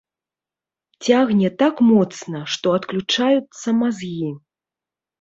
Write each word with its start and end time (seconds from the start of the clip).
Цягне 1.07 1.51
так 1.61 1.75
моцна, 1.91 2.39
што 2.57 2.67
адключаюцца 2.81 3.79
мазгі. 3.87 4.37